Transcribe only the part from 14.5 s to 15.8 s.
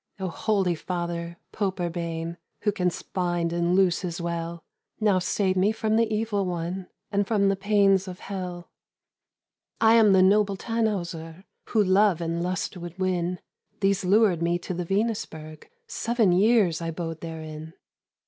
to the Venusberg,